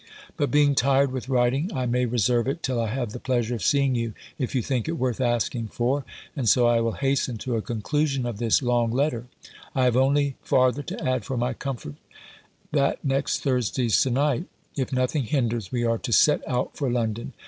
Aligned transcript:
But 0.35 0.49
being 0.49 0.73
tired 0.73 1.11
with 1.11 1.29
writing, 1.29 1.69
I 1.75 1.85
may 1.85 2.07
reserve 2.07 2.47
it, 2.47 2.63
till 2.63 2.81
I 2.81 2.87
have 2.91 3.11
the 3.11 3.19
pleasure 3.19 3.53
of 3.53 3.61
seeing 3.61 3.93
you, 3.93 4.15
if 4.39 4.55
you 4.55 4.63
think 4.63 4.87
it 4.89 4.93
worth 4.93 5.21
asking 5.21 5.67
for. 5.67 6.05
And 6.35 6.49
so 6.49 6.65
I 6.65 6.81
will 6.81 6.93
hasten 6.93 7.37
to 7.37 7.55
a 7.55 7.61
conclusion 7.61 8.25
of 8.25 8.39
this 8.39 8.63
long 8.63 8.89
letter. 8.91 9.27
I 9.75 9.83
have 9.83 9.95
only 9.95 10.37
farther 10.41 10.81
to 10.81 11.07
add, 11.07 11.23
for 11.23 11.37
my 11.37 11.53
comfort, 11.53 11.97
that 12.71 13.05
next 13.05 13.43
Thursday 13.43 13.89
se'n 13.89 14.13
night, 14.13 14.45
if 14.75 14.91
nothing 14.91 15.25
hinders, 15.25 15.71
we 15.71 15.83
are 15.83 15.99
to 15.99 16.11
set 16.11 16.41
out 16.49 16.75
for 16.75 16.89
London. 16.89 17.33